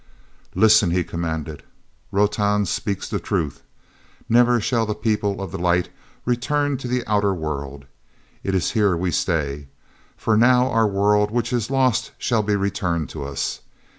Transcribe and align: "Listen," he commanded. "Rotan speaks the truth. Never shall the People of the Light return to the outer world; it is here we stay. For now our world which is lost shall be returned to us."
"Listen," 0.55 0.89
he 0.89 1.03
commanded. 1.03 1.61
"Rotan 2.11 2.65
speaks 2.65 3.07
the 3.07 3.19
truth. 3.19 3.61
Never 4.27 4.59
shall 4.59 4.87
the 4.87 4.95
People 4.95 5.39
of 5.39 5.51
the 5.51 5.59
Light 5.59 5.89
return 6.25 6.75
to 6.77 6.87
the 6.87 7.03
outer 7.05 7.35
world; 7.35 7.85
it 8.43 8.55
is 8.55 8.71
here 8.71 8.97
we 8.97 9.11
stay. 9.11 9.67
For 10.17 10.35
now 10.35 10.71
our 10.71 10.87
world 10.87 11.29
which 11.29 11.53
is 11.53 11.69
lost 11.69 12.13
shall 12.17 12.41
be 12.41 12.55
returned 12.55 13.09
to 13.09 13.23
us." 13.23 13.59